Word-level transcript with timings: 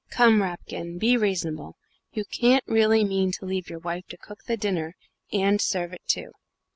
"Come, 0.09 0.41
Rapkin, 0.41 0.97
be 0.97 1.15
reasonable. 1.15 1.75
You 2.11 2.25
can't 2.25 2.63
really 2.65 3.03
mean 3.03 3.31
to 3.33 3.45
leave 3.45 3.69
your 3.69 3.77
wife 3.77 4.07
to 4.07 4.17
cook 4.17 4.45
the 4.45 4.57
dinner, 4.57 4.95
and 5.31 5.61
serve 5.61 5.93
it 5.93 6.01
too!" 6.07 6.31